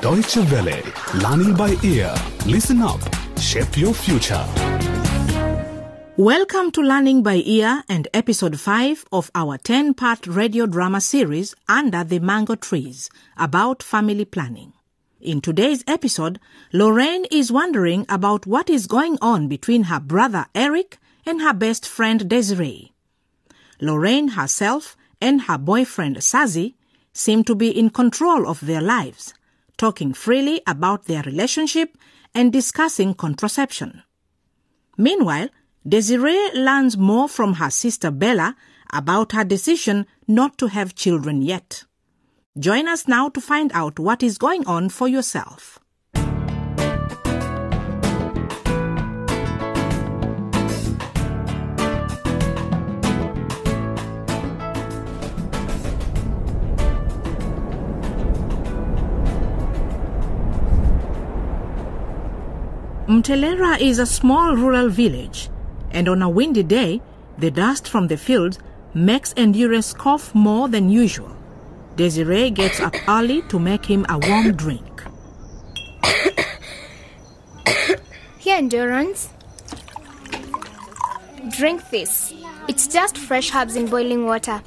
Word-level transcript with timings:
Deutsche 0.00 0.36
Welle. 0.36 0.80
Learning 1.14 1.54
by 1.54 1.76
ear. 1.82 2.14
Listen 2.46 2.80
up. 2.82 3.00
Shape 3.40 3.76
your 3.76 3.92
future. 3.92 4.44
Welcome 6.16 6.70
to 6.70 6.80
Learning 6.80 7.24
by 7.24 7.42
Ear 7.44 7.82
and 7.88 8.06
episode 8.14 8.60
5 8.60 9.06
of 9.10 9.28
our 9.34 9.58
10 9.58 9.94
part 9.94 10.24
radio 10.28 10.66
drama 10.66 11.00
series 11.00 11.56
Under 11.68 12.04
the 12.04 12.20
Mango 12.20 12.54
Trees 12.54 13.10
about 13.36 13.82
family 13.82 14.24
planning. 14.24 14.72
In 15.20 15.40
today's 15.40 15.82
episode, 15.88 16.38
Lorraine 16.72 17.24
is 17.32 17.50
wondering 17.50 18.06
about 18.08 18.46
what 18.46 18.70
is 18.70 18.86
going 18.86 19.18
on 19.20 19.48
between 19.48 19.84
her 19.84 19.98
brother 19.98 20.46
Eric 20.54 20.98
and 21.26 21.42
her 21.42 21.52
best 21.52 21.88
friend 21.88 22.28
Desiree. 22.28 22.92
Lorraine 23.80 24.28
herself 24.28 24.96
and 25.20 25.42
her 25.42 25.58
boyfriend 25.58 26.18
Sazi 26.18 26.74
seem 27.12 27.42
to 27.42 27.56
be 27.56 27.76
in 27.76 27.90
control 27.90 28.46
of 28.48 28.60
their 28.60 28.80
lives, 28.80 29.34
talking 29.78 30.12
freely 30.12 30.60
about 30.66 31.06
their 31.06 31.22
relationship 31.22 31.96
and 32.34 32.52
discussing 32.52 33.14
contraception. 33.14 34.02
Meanwhile, 34.98 35.48
Desiree 35.88 36.50
learns 36.54 36.98
more 36.98 37.28
from 37.28 37.54
her 37.54 37.70
sister 37.70 38.10
Bella 38.10 38.56
about 38.92 39.32
her 39.32 39.44
decision 39.44 40.06
not 40.26 40.58
to 40.58 40.66
have 40.66 40.94
children 40.94 41.40
yet. 41.40 41.84
Join 42.58 42.88
us 42.88 43.06
now 43.08 43.28
to 43.30 43.40
find 43.40 43.70
out 43.72 43.98
what 43.98 44.22
is 44.22 44.36
going 44.36 44.66
on 44.66 44.88
for 44.88 45.08
yourself. 45.08 45.78
Mtelera 63.08 63.80
is 63.80 63.98
a 63.98 64.04
small 64.04 64.54
rural 64.54 64.90
village, 64.90 65.48
and 65.92 66.10
on 66.10 66.20
a 66.20 66.28
windy 66.28 66.62
day, 66.62 67.00
the 67.38 67.50
dust 67.50 67.88
from 67.88 68.08
the 68.08 68.18
fields 68.18 68.58
makes 68.92 69.32
Endurance 69.34 69.94
cough 69.94 70.34
more 70.34 70.68
than 70.68 70.90
usual. 70.90 71.34
Desiree 71.96 72.50
gets 72.50 72.80
up 72.80 72.94
early 73.08 73.40
to 73.48 73.58
make 73.58 73.86
him 73.86 74.04
a 74.10 74.18
warm 74.18 74.52
drink. 74.52 75.02
Here, 78.38 78.58
Endurance. 78.58 79.30
Drink 81.56 81.88
this. 81.88 82.34
It's 82.68 82.86
just 82.86 83.16
fresh 83.16 83.54
herbs 83.54 83.74
in 83.74 83.86
boiling 83.86 84.26
water. 84.26 84.60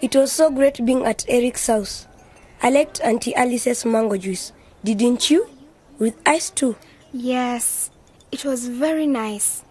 It 0.00 0.16
was 0.16 0.32
so 0.32 0.50
great 0.50 0.82
being 0.86 1.04
at 1.04 1.26
Eric's 1.28 1.66
house. 1.66 2.06
I 2.62 2.70
liked 2.70 3.02
Auntie 3.02 3.34
Alice's 3.34 3.84
mango 3.84 4.16
juice. 4.16 4.52
Didn't 4.84 5.30
you? 5.30 5.48
With 5.98 6.16
ice 6.24 6.50
too. 6.50 6.76
Yes, 7.12 7.90
it 8.32 8.44
was 8.44 8.68
very 8.68 9.06
nice. 9.06 9.62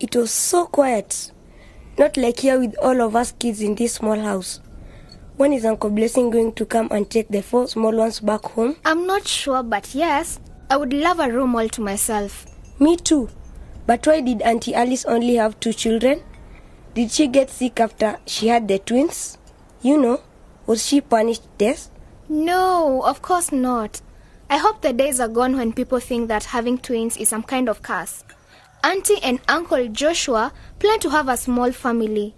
It 0.00 0.16
was 0.16 0.30
so 0.32 0.66
quiet. 0.66 1.30
Not 1.98 2.16
like 2.16 2.40
here 2.40 2.58
with 2.58 2.74
all 2.82 3.00
of 3.00 3.14
us 3.14 3.32
kids 3.32 3.60
in 3.60 3.76
this 3.76 3.94
small 3.94 4.18
house. 4.18 4.60
When 5.36 5.52
is 5.52 5.64
Uncle 5.64 5.90
Blessing 5.90 6.30
going 6.30 6.52
to 6.54 6.64
come 6.66 6.88
and 6.90 7.08
take 7.08 7.28
the 7.28 7.42
four 7.42 7.68
small 7.68 7.94
ones 7.94 8.20
back 8.20 8.42
home? 8.42 8.76
I'm 8.84 9.06
not 9.06 9.26
sure, 9.28 9.62
but 9.62 9.94
yes, 9.94 10.40
I 10.68 10.76
would 10.76 10.92
love 10.92 11.20
a 11.20 11.30
room 11.30 11.54
all 11.54 11.68
to 11.68 11.80
myself. 11.80 12.46
Me 12.80 12.96
too. 12.96 13.28
But 13.86 14.06
why 14.06 14.20
did 14.20 14.42
Auntie 14.42 14.74
Alice 14.74 15.04
only 15.04 15.36
have 15.36 15.60
two 15.60 15.72
children? 15.72 16.22
Did 16.94 17.10
she 17.12 17.26
get 17.28 17.50
sick 17.50 17.78
after 17.78 18.18
she 18.26 18.48
had 18.48 18.66
the 18.66 18.78
twins? 18.78 19.38
You 19.82 19.96
know, 20.00 20.20
was 20.66 20.84
she 20.84 21.00
punished 21.00 21.42
death? 21.58 21.90
No, 22.28 23.02
of 23.04 23.20
course 23.22 23.52
not. 23.52 24.00
I 24.50 24.58
hope 24.58 24.82
the 24.82 24.92
days 24.92 25.20
are 25.20 25.28
gone 25.28 25.56
when 25.56 25.72
people 25.72 26.00
think 26.00 26.28
that 26.28 26.44
having 26.44 26.78
twins 26.78 27.16
is 27.16 27.30
some 27.30 27.42
kind 27.42 27.68
of 27.68 27.82
curse. 27.82 28.24
Auntie 28.82 29.22
and 29.22 29.40
Uncle 29.48 29.88
Joshua 29.88 30.52
plan 30.78 30.98
to 31.00 31.10
have 31.10 31.28
a 31.28 31.36
small 31.36 31.72
family. 31.72 32.34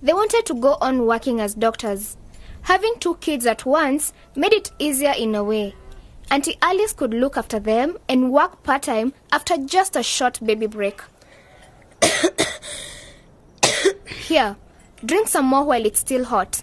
They 0.00 0.12
wanted 0.12 0.46
to 0.46 0.54
go 0.54 0.76
on 0.80 1.06
working 1.06 1.40
as 1.40 1.54
doctors. 1.54 2.16
Having 2.62 2.94
two 3.00 3.16
kids 3.16 3.46
at 3.46 3.66
once 3.66 4.12
made 4.36 4.52
it 4.52 4.70
easier 4.78 5.12
in 5.18 5.34
a 5.34 5.42
way. 5.42 5.74
Auntie 6.30 6.56
Alice 6.62 6.92
could 6.92 7.12
look 7.12 7.36
after 7.36 7.58
them 7.58 7.98
and 8.08 8.30
work 8.32 8.62
part 8.62 8.82
time 8.82 9.12
after 9.32 9.56
just 9.56 9.96
a 9.96 10.02
short 10.02 10.38
baby 10.44 10.66
break. 10.66 11.00
Here, 14.26 14.56
drink 15.04 15.26
some 15.26 15.46
more 15.46 15.64
while 15.64 15.84
it's 15.84 16.00
still 16.00 16.24
hot. 16.24 16.62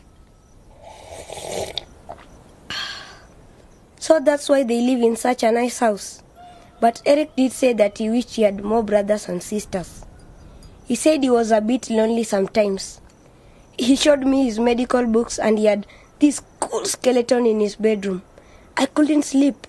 So 4.05 4.19
that's 4.19 4.49
why 4.49 4.61
they 4.61 4.81
live 4.81 5.01
in 5.01 5.15
such 5.15 5.41
a 5.41 5.51
nice 5.51 5.79
house. 5.79 6.21
But 6.79 7.01
Eric 7.07 7.35
did 7.35 7.51
say 7.51 7.73
that 7.73 7.97
he 7.97 8.07
wished 8.07 8.35
he 8.35 8.43
had 8.43 8.63
more 8.63 8.83
brothers 8.83 9.27
and 9.27 9.41
sisters. 9.41 10.05
He 10.85 10.93
said 10.93 11.23
he 11.23 11.31
was 11.31 11.49
a 11.49 11.59
bit 11.59 11.89
lonely 11.89 12.21
sometimes. 12.21 13.01
He 13.79 13.95
showed 13.95 14.19
me 14.19 14.45
his 14.45 14.59
medical 14.59 15.07
books 15.07 15.39
and 15.39 15.57
he 15.57 15.65
had 15.65 15.87
this 16.19 16.39
cool 16.59 16.85
skeleton 16.85 17.47
in 17.47 17.59
his 17.59 17.77
bedroom. 17.77 18.21
I 18.77 18.85
couldn't 18.85 19.23
sleep. 19.23 19.65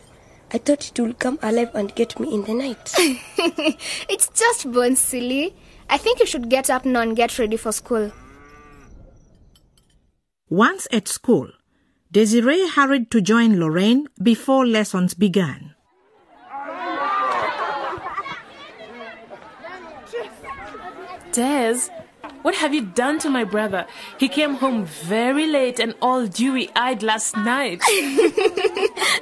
I 0.53 0.59
thought 0.59 0.87
it 0.87 1.01
would 1.01 1.19
come 1.19 1.39
alive 1.41 1.71
and 1.75 1.95
get 1.95 2.21
me 2.21 2.35
in 2.35 2.45
the 2.45 2.53
night. 2.53 2.93
it's 2.99 4.29
just 4.35 4.71
bones, 4.71 5.01
silly. 5.01 5.57
I 5.89 5.97
think 5.97 6.21
you 6.21 6.27
should 6.27 6.51
get 6.51 6.69
up 6.69 6.85
now 6.85 7.01
and 7.01 7.17
get 7.17 7.39
ready 7.39 7.57
for 7.57 7.73
school. 7.73 8.13
Once 10.51 10.87
at 10.93 11.09
school, 11.09 11.49
Desiree 12.13 12.69
hurried 12.69 13.11
to 13.11 13.21
join 13.21 13.59
Lorraine 13.59 14.09
before 14.23 14.67
lessons 14.67 15.15
began. 15.15 15.75
Des, 21.33 21.91
what 22.43 22.55
have 22.55 22.73
you 22.73 22.83
done 22.83 23.19
to 23.19 23.29
my 23.29 23.45
brother? 23.45 23.87
He 24.19 24.29
came 24.29 24.55
home 24.55 24.87
very 24.87 25.47
late 25.47 25.79
and 25.81 25.95
all 26.01 26.27
dewy 26.27 26.71
eyed 26.77 27.03
last 27.03 27.37
night. 27.37 27.83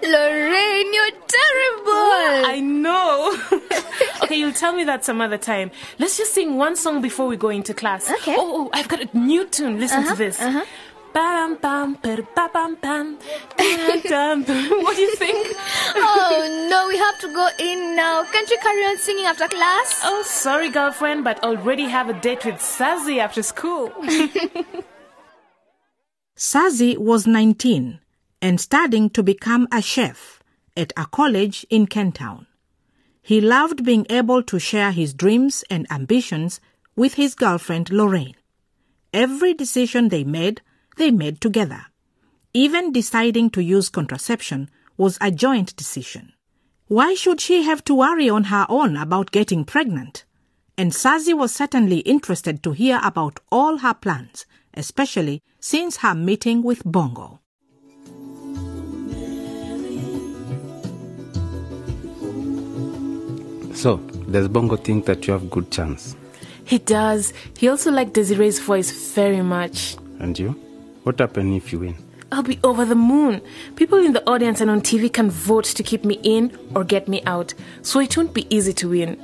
Lorraine, 0.02 0.94
you're 0.94 1.10
terrible! 1.10 2.44
I 2.46 2.60
know. 2.62 3.36
okay, 4.22 4.36
you'll 4.36 4.52
tell 4.52 4.74
me 4.74 4.84
that 4.84 5.04
some 5.04 5.20
other 5.20 5.38
time. 5.38 5.70
Let's 5.98 6.16
just 6.16 6.34
sing 6.34 6.56
one 6.56 6.76
song 6.76 7.00
before 7.02 7.26
we 7.26 7.36
go 7.36 7.48
into 7.48 7.74
class. 7.74 8.10
Okay. 8.10 8.36
Oh, 8.38 8.66
oh 8.66 8.70
I've 8.72 8.88
got 8.88 9.00
a 9.00 9.18
new 9.18 9.46
tune. 9.46 9.80
Listen 9.80 10.06
to 10.06 10.14
this. 10.14 10.40
uh-huh. 10.40 10.64
Bam 11.14 11.54
bam 11.62 11.94
per 11.94 12.22
ba 12.34 12.50
bam 12.52 12.74
bam. 12.82 13.16
Ba, 13.56 14.00
dum, 14.08 14.42
bum. 14.42 14.82
What 14.82 14.96
do 14.96 15.02
you 15.02 15.14
think? 15.14 15.46
oh 15.94 16.66
no, 16.68 16.88
we 16.88 16.98
have 16.98 17.18
to 17.20 17.28
go 17.32 17.48
in 17.60 17.94
now. 17.94 18.24
Can't 18.32 18.50
you 18.50 18.58
carry 18.58 18.84
on 18.84 18.98
singing 18.98 19.26
after 19.26 19.46
class? 19.46 20.00
Oh, 20.02 20.24
sorry, 20.26 20.70
girlfriend, 20.70 21.22
but 21.22 21.42
already 21.44 21.84
have 21.84 22.08
a 22.08 22.14
date 22.14 22.44
with 22.44 22.56
Sazi 22.56 23.18
after 23.18 23.42
school. 23.44 23.90
Sazi 26.36 26.98
was 26.98 27.28
19 27.28 28.00
and 28.42 28.60
studying 28.60 29.08
to 29.10 29.22
become 29.22 29.68
a 29.70 29.80
chef 29.80 30.42
at 30.76 30.92
a 30.96 31.06
college 31.06 31.64
in 31.70 31.86
Kentown. 31.86 32.46
He 33.22 33.40
loved 33.40 33.84
being 33.84 34.04
able 34.10 34.42
to 34.42 34.58
share 34.58 34.90
his 34.90 35.14
dreams 35.14 35.62
and 35.70 35.86
ambitions 35.92 36.60
with 36.96 37.14
his 37.14 37.36
girlfriend 37.36 37.90
Lorraine. 37.90 38.34
Every 39.12 39.54
decision 39.54 40.08
they 40.08 40.24
made, 40.24 40.60
they 40.96 41.10
made 41.10 41.40
together. 41.40 41.86
Even 42.52 42.92
deciding 42.92 43.50
to 43.50 43.62
use 43.62 43.88
contraception 43.88 44.70
was 44.96 45.18
a 45.20 45.30
joint 45.30 45.74
decision. 45.76 46.32
Why 46.86 47.14
should 47.14 47.40
she 47.40 47.62
have 47.62 47.82
to 47.84 47.94
worry 47.94 48.28
on 48.28 48.44
her 48.44 48.66
own 48.68 48.96
about 48.96 49.30
getting 49.30 49.64
pregnant? 49.64 50.24
And 50.76 50.92
Sazi 50.92 51.36
was 51.36 51.54
certainly 51.54 51.98
interested 52.00 52.62
to 52.62 52.72
hear 52.72 53.00
about 53.02 53.40
all 53.50 53.78
her 53.78 53.94
plans, 53.94 54.44
especially 54.74 55.42
since 55.60 55.98
her 55.98 56.14
meeting 56.14 56.62
with 56.62 56.82
Bongo. 56.84 57.40
So, 63.74 63.96
does 64.30 64.48
Bongo 64.48 64.76
think 64.76 65.04
that 65.06 65.26
you 65.26 65.32
have 65.32 65.50
good 65.50 65.70
chance? 65.70 66.16
he 66.64 66.78
does. 66.78 67.32
He 67.58 67.68
also 67.68 67.90
liked 67.90 68.14
Desiree's 68.14 68.58
voice 68.58 68.90
very 69.14 69.42
much. 69.42 69.96
And 70.18 70.38
you? 70.38 70.58
What 71.04 71.18
happens 71.18 71.56
if 71.62 71.72
you 71.72 71.80
win? 71.80 71.96
I'll 72.32 72.42
be 72.42 72.58
over 72.64 72.84
the 72.84 72.94
moon. 72.94 73.42
People 73.76 73.98
in 74.04 74.12
the 74.14 74.26
audience 74.28 74.60
and 74.60 74.70
on 74.70 74.80
TV 74.80 75.12
can 75.12 75.30
vote 75.30 75.64
to 75.66 75.82
keep 75.82 76.04
me 76.04 76.18
in 76.22 76.50
or 76.74 76.82
get 76.82 77.08
me 77.08 77.22
out, 77.26 77.52
so 77.82 78.00
it 78.00 78.16
won't 78.16 78.34
be 78.34 78.46
easy 78.54 78.72
to 78.72 78.88
win. 78.88 79.16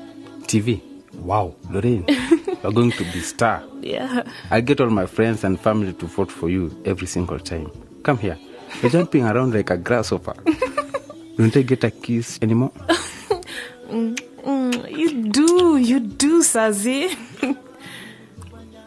TV? 0.43 0.83
Wow, 1.15 1.55
Lorraine, 1.71 2.05
you're 2.63 2.73
going 2.73 2.93
to 2.93 3.05
be 3.13 3.21
star. 3.21 3.65
Yeah. 3.81 4.23
I'll 4.51 4.63
get 4.63 4.81
all 4.81 4.91
my 4.91 5.07
friends 5.07 5.43
and 5.43 5.59
family 5.59 5.93
to 5.95 6.07
vote 6.07 6.31
for 6.31 6.49
you 6.49 6.71
every 6.85 7.07
single 7.07 7.39
time. 7.39 7.71
Come 8.03 8.19
here. 8.19 8.39
You're 8.83 8.91
jumping 8.91 9.25
around 9.25 9.55
like 9.55 9.71
a 9.71 9.77
grasshopper. 9.77 10.35
Don't 11.37 11.57
I 11.57 11.63
get 11.63 11.83
a 11.85 11.91
kiss 11.91 12.39
anymore? 12.43 12.73
Mm, 13.91 14.89
you 14.97 15.25
do, 15.31 15.77
you 15.77 15.99
do, 16.01 16.43
Sazi. 16.43 17.15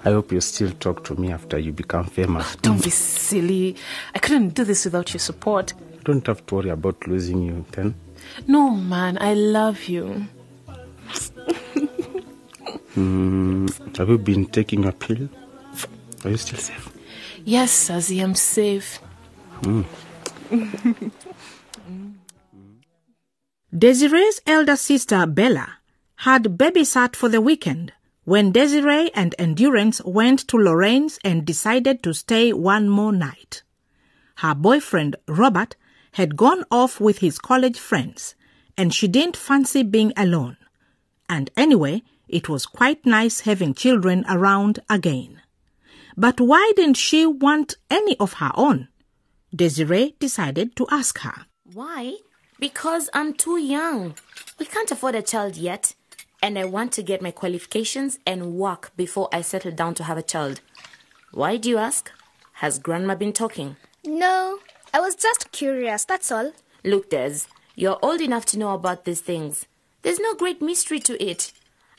I 0.06 0.12
hope 0.12 0.32
you 0.34 0.42
still 0.42 0.72
talk 0.72 1.04
to 1.06 1.16
me 1.16 1.32
after 1.32 1.58
you 1.58 1.72
become 1.72 2.06
famous. 2.06 2.56
Don't 2.58 2.84
be 2.84 2.90
silly. 2.90 3.76
I 4.14 4.20
couldn't 4.20 4.50
do 4.50 4.66
this 4.66 4.84
without 4.86 5.14
your 5.14 5.20
support. 5.20 5.74
You 5.94 6.00
don't 6.04 6.28
have 6.28 6.46
to 6.48 6.56
worry 6.56 6.70
about 6.70 7.08
losing 7.08 7.44
you 7.44 7.66
then. 7.72 7.96
No, 8.48 8.72
man, 8.72 9.18
I 9.22 9.34
love 9.34 9.86
you. 9.86 10.28
Mm, 12.96 13.98
have 13.98 14.10
you 14.10 14.18
been 14.18 14.46
taking 14.46 14.86
a 14.86 14.92
pill? 14.92 15.28
Are 16.24 16.30
you 16.30 16.38
still 16.38 16.60
safe? 16.60 16.90
Yes, 17.44 17.90
Sazi, 17.90 18.22
I'm 18.24 18.36
safe. 18.36 19.00
Desiree's 23.76 24.42
elder 24.46 24.76
sister 24.76 25.26
Bella 25.26 25.68
had 26.18 26.44
babysat 26.58 27.16
for 27.16 27.30
the 27.30 27.42
weekend 27.42 27.92
when 28.26 28.52
Desiree 28.52 29.12
and 29.14 29.36
Endurance 29.38 30.02
went 30.04 30.48
to 30.48 30.58
Lorraine's 30.58 31.20
and 31.24 31.46
decided 31.46 32.02
to 32.04 32.14
stay 32.14 32.54
one 32.54 32.88
more 32.88 33.12
night. 33.12 33.64
Her 34.38 34.56
boyfriend, 34.56 35.16
Robert, 35.28 35.76
had 36.14 36.38
gone 36.38 36.64
off 36.72 37.00
with 37.00 37.20
his 37.20 37.38
college 37.40 37.78
friends, 37.78 38.36
and 38.78 38.94
she 38.94 39.08
didn't 39.08 39.38
fancy 39.38 39.84
being 39.84 40.14
alone. 40.16 40.58
And 41.28 41.50
anyway, 41.58 42.04
it 42.28 42.48
was 42.48 42.66
quite 42.66 43.06
nice 43.06 43.42
having 43.42 43.74
children 43.74 44.26
around 44.30 44.80
again. 44.90 45.42
But 46.16 46.40
why 46.40 46.72
didn't 46.76 46.98
she 46.98 47.26
want 47.26 47.76
any 47.90 48.18
of 48.20 48.34
her 48.34 48.52
own? 48.56 48.88
Desiree 49.54 50.16
decided 50.20 50.76
to 50.78 50.88
ask 50.90 51.20
her. 51.20 51.46
Why? 51.74 52.18
Because 52.60 53.10
I'm 53.14 53.34
too 53.34 53.58
young. 53.58 54.16
We 54.60 54.66
can't 54.66 54.92
afford 54.92 55.16
a 55.16 55.22
child 55.22 55.58
yet. 55.58 55.96
And 56.44 56.60
I 56.60 56.66
want 56.66 56.92
to 56.94 57.04
get 57.04 57.22
my 57.22 57.32
qualifications 57.32 58.20
and 58.28 58.56
work 58.56 58.92
before 58.98 59.30
I 59.32 59.40
settle 59.40 59.72
down 59.72 59.94
to 59.96 60.04
have 60.04 60.18
a 60.18 60.22
child. 60.22 60.60
Why 61.32 61.56
do 61.56 61.70
you 61.70 61.78
ask? 61.78 62.12
Has 62.56 62.80
Grandma 62.80 63.16
been 63.16 63.32
talking? 63.32 63.78
No, 64.04 64.60
I 64.94 65.00
was 65.00 65.16
just 65.16 65.54
curious, 65.54 66.04
that's 66.04 66.34
all. 66.34 66.52
Look, 66.84 67.12
Des, 67.12 67.48
you're 67.76 67.98
old 68.02 68.20
enough 68.20 68.46
to 68.48 68.60
know 68.60 68.74
about 68.74 69.06
these 69.06 69.22
things. 69.22 69.68
There's 70.02 70.20
no 70.20 70.36
great 70.36 70.62
mystery 70.62 71.00
to 71.00 71.24
it. 71.24 71.54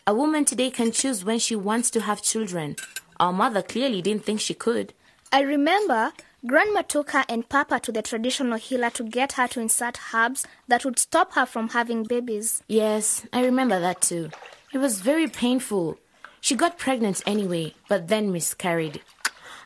A 0.06 0.14
woman 0.14 0.44
today 0.44 0.70
can 0.70 0.93
choose 0.93 1.25
when 1.25 1.38
she 1.38 1.56
wants 1.56 1.91
to 1.93 2.02
have 2.02 2.20
children. 2.20 2.76
Our 3.19 3.32
mother 3.32 3.62
clearly 3.62 4.02
didn't 4.02 4.26
think 4.26 4.41
she 4.41 4.52
could. 4.52 4.93
I 5.32 5.41
remember 5.41 6.12
Grandma 6.46 6.82
took 6.82 7.12
her 7.12 7.25
and 7.26 7.49
Papa 7.49 7.81
to 7.81 7.91
the 7.91 8.02
traditional 8.02 8.58
healer 8.58 8.91
to 8.91 9.02
get 9.02 9.32
her 9.32 9.49
to 9.49 9.61
insert 9.61 9.99
herbs 10.12 10.46
that 10.69 10.85
would 10.85 10.99
stop 10.99 11.32
her 11.32 11.46
from 11.46 11.70
having 11.70 12.02
babies. 12.02 12.62
Yes, 12.69 13.26
I 13.32 13.43
remember 13.46 13.81
that 13.81 14.02
too. 14.02 14.29
It 14.70 14.79
was 14.79 15.00
very 15.00 15.26
painful. 15.26 15.96
She 16.43 16.55
got 16.55 16.76
pregnant 16.76 17.23
anyway, 17.26 17.75
but 17.88 18.08
then 18.08 18.31
miscarried. 18.31 19.00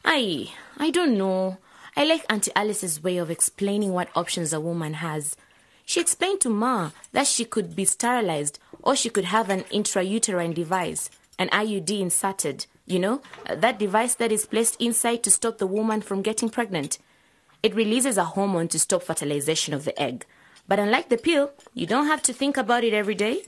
I, 0.04 0.52
I 0.76 0.90
don't 0.90 1.18
know. 1.18 1.58
I 1.96 2.04
like 2.04 2.24
Auntie 2.30 2.52
Alice's 2.54 3.02
way 3.02 3.16
of 3.16 3.28
explaining 3.28 3.92
what 3.92 4.10
options 4.14 4.52
a 4.52 4.60
woman 4.60 4.94
has. 4.94 5.36
She 5.84 6.00
explained 6.00 6.40
to 6.42 6.48
Ma 6.48 6.90
that 7.10 7.26
she 7.26 7.44
could 7.44 7.74
be 7.74 7.86
sterilized 7.86 8.60
or 8.82 8.94
she 8.94 9.10
could 9.10 9.24
have 9.24 9.50
an 9.50 9.62
intrauterine 9.72 10.54
device, 10.54 11.10
an 11.40 11.48
IUD 11.48 11.98
inserted. 11.98 12.66
You 12.88 12.98
know, 12.98 13.20
that 13.44 13.78
device 13.78 14.14
that 14.14 14.32
is 14.32 14.46
placed 14.46 14.80
inside 14.80 15.22
to 15.24 15.30
stop 15.30 15.58
the 15.58 15.66
woman 15.66 16.00
from 16.00 16.22
getting 16.22 16.48
pregnant. 16.48 16.96
It 17.62 17.74
releases 17.74 18.16
a 18.16 18.24
hormone 18.24 18.68
to 18.68 18.78
stop 18.78 19.02
fertilization 19.02 19.74
of 19.74 19.84
the 19.84 20.00
egg. 20.00 20.24
But 20.66 20.78
unlike 20.78 21.10
the 21.10 21.18
pill, 21.18 21.50
you 21.74 21.86
don't 21.86 22.06
have 22.06 22.22
to 22.22 22.32
think 22.32 22.56
about 22.56 22.84
it 22.84 22.94
every 22.94 23.14
day. 23.14 23.42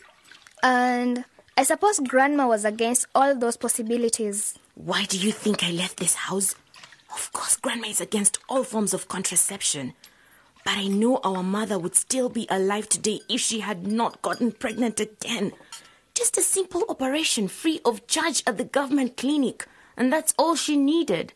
And 0.63 1.25
I 1.57 1.63
suppose 1.63 2.01
Grandma 2.01 2.49
was 2.49 2.67
against 2.67 3.07
all 3.15 3.35
those 3.35 3.57
possibilities. 3.57 4.59
Why 4.75 5.05
do 5.07 5.17
you 5.17 5.33
think 5.33 5.65
I 5.65 5.71
left 5.71 5.97
this 5.97 6.15
house? 6.15 6.55
Of 7.11 7.33
course, 7.33 7.57
Grandma 7.57 7.89
is 7.89 8.01
against 8.03 8.41
all 8.47 8.63
forms 8.63 8.93
of 8.93 9.09
contraception. 9.09 9.95
But 10.67 10.77
I 10.77 10.89
know 10.89 11.19
our 11.25 11.43
mother 11.43 11.79
would 11.79 11.97
still 11.97 12.29
be 12.29 12.47
alive 12.51 12.91
today 12.91 13.21
if 13.31 13.41
she 13.41 13.61
had 13.61 13.87
not 13.87 14.21
gotten 14.21 14.53
pregnant 14.53 15.01
again. 15.01 15.53
Just 16.21 16.37
a 16.37 16.43
simple 16.43 16.85
operation 16.91 17.49
free 17.49 17.81
of 17.83 18.07
charge 18.07 18.43
at 18.47 18.59
the 18.59 18.65
government 18.65 19.17
clinic, 19.17 19.67
and 19.97 20.13
that's 20.13 20.35
all 20.39 20.55
she 20.55 20.77
needed. 20.77 21.33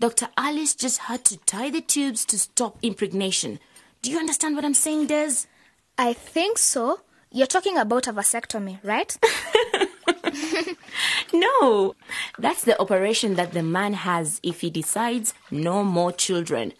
Dr. 0.00 0.28
Alice 0.38 0.74
just 0.74 1.00
had 1.00 1.22
to 1.26 1.36
tie 1.36 1.68
the 1.68 1.82
tubes 1.82 2.24
to 2.24 2.38
stop 2.38 2.78
impregnation. 2.80 3.58
Do 4.00 4.10
you 4.10 4.18
understand 4.18 4.56
what 4.56 4.64
I'm 4.64 4.72
saying, 4.72 5.08
Des? 5.08 5.44
I 5.98 6.14
think 6.14 6.56
so. 6.56 7.00
You're 7.30 7.46
talking 7.46 7.76
about 7.76 8.06
a 8.06 8.12
vasectomy, 8.14 8.78
right? 8.82 9.14
No, 11.34 11.94
that's 12.38 12.64
the 12.64 12.80
operation 12.80 13.34
that 13.34 13.52
the 13.52 13.62
man 13.62 13.92
has 13.92 14.40
if 14.42 14.62
he 14.62 14.70
decides 14.70 15.34
no 15.50 15.84
more 15.84 16.10
children. 16.10 16.72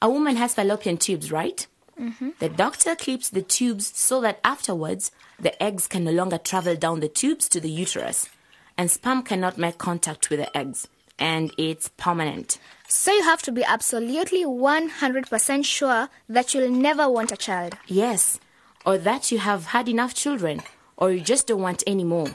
A 0.00 0.08
woman 0.08 0.36
has 0.36 0.54
fallopian 0.54 0.96
tubes, 0.96 1.30
right? 1.30 1.66
Mm-hmm. 2.00 2.30
The 2.38 2.48
doctor 2.48 2.94
clips 2.94 3.28
the 3.30 3.42
tubes 3.42 3.92
so 3.96 4.20
that 4.20 4.40
afterwards 4.44 5.10
the 5.38 5.60
eggs 5.62 5.86
can 5.86 6.04
no 6.04 6.10
longer 6.12 6.38
travel 6.38 6.76
down 6.76 7.00
the 7.00 7.08
tubes 7.08 7.48
to 7.50 7.60
the 7.60 7.70
uterus, 7.70 8.28
and 8.76 8.90
sperm 8.90 9.22
cannot 9.22 9.58
make 9.58 9.78
contact 9.78 10.28
with 10.30 10.40
the 10.40 10.56
eggs, 10.56 10.88
and 11.18 11.52
it's 11.56 11.88
permanent. 11.96 12.58
so 12.88 13.12
you 13.12 13.22
have 13.22 13.42
to 13.42 13.52
be 13.52 13.64
absolutely 13.64 14.44
100% 14.44 15.64
sure 15.64 16.08
that 16.28 16.54
you'll 16.54 16.70
never 16.70 17.08
want 17.08 17.32
a 17.32 17.36
child. 17.36 17.76
Yes, 17.86 18.38
or 18.84 18.98
that 18.98 19.32
you 19.32 19.38
have 19.38 19.66
had 19.66 19.88
enough 19.88 20.14
children, 20.14 20.62
or 20.96 21.10
you 21.10 21.20
just 21.20 21.46
don't 21.46 21.62
want 21.62 21.82
any 21.86 22.04
more. 22.04 22.28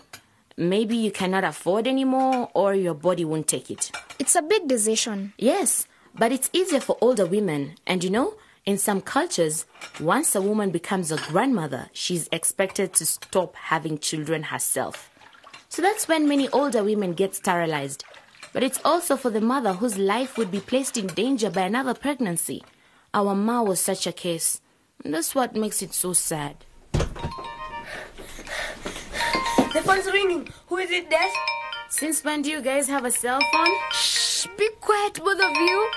Maybe 0.57 0.97
you 0.97 1.11
cannot 1.11 1.43
afford 1.43 1.87
any 1.87 2.03
more, 2.03 2.49
or 2.53 2.75
your 2.75 2.93
body 2.93 3.23
won't 3.25 3.47
take 3.47 3.71
it. 3.71 3.91
It's 4.19 4.35
a 4.35 4.41
big 4.41 4.67
decision. 4.67 5.33
Yes, 5.37 5.87
but 6.13 6.31
it's 6.31 6.49
easier 6.53 6.81
for 6.81 6.97
older 7.01 7.25
women. 7.25 7.75
And 7.87 8.03
you 8.03 8.09
know, 8.09 8.33
in 8.65 8.77
some 8.77 9.01
cultures, 9.01 9.65
once 9.99 10.35
a 10.35 10.41
woman 10.41 10.69
becomes 10.69 11.11
a 11.11 11.17
grandmother, 11.17 11.89
she's 11.93 12.29
expected 12.31 12.93
to 12.93 13.05
stop 13.05 13.55
having 13.55 13.97
children 13.97 14.43
herself. 14.43 15.09
So 15.69 15.81
that's 15.81 16.07
when 16.07 16.27
many 16.27 16.47
older 16.49 16.83
women 16.83 17.13
get 17.13 17.33
sterilized. 17.33 18.03
But 18.53 18.63
it's 18.63 18.79
also 18.83 19.15
for 19.15 19.29
the 19.29 19.41
mother 19.41 19.73
whose 19.73 19.97
life 19.97 20.37
would 20.37 20.51
be 20.51 20.59
placed 20.59 20.97
in 20.97 21.07
danger 21.07 21.49
by 21.49 21.61
another 21.61 21.93
pregnancy. 21.93 22.63
Our 23.13 23.33
Ma 23.33 23.63
was 23.63 23.79
such 23.79 24.05
a 24.05 24.11
case. 24.11 24.61
And 25.03 25.13
that's 25.13 25.33
what 25.33 25.55
makes 25.55 25.81
it 25.81 25.93
so 25.93 26.13
sad. 26.13 26.57
The 29.73 29.81
phone's 29.83 30.05
ringing. 30.05 30.49
Who 30.67 30.77
is 30.77 30.91
it, 30.91 31.09
Des? 31.09 31.31
Since 31.89 32.23
when 32.23 32.41
do 32.41 32.51
you 32.51 32.61
guys 32.61 32.87
have 32.89 33.05
a 33.05 33.11
cell 33.11 33.39
phone? 33.51 33.73
Shh, 33.91 34.45
be 34.57 34.69
quiet, 34.81 35.15
both 35.23 35.39
of 35.41 35.51
you. 35.55 35.89